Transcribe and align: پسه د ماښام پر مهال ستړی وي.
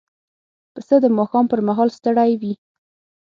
پسه 0.73 0.95
د 1.03 1.05
ماښام 1.17 1.45
پر 1.51 1.59
مهال 1.67 1.89
ستړی 1.97 2.31
وي. 2.41 2.53